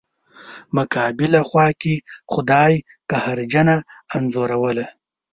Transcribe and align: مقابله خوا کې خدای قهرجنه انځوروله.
مقابله 0.77 1.41
خوا 1.49 1.67
کې 1.81 1.95
خدای 2.31 2.73
قهرجنه 3.09 3.75
انځوروله. 4.15 4.87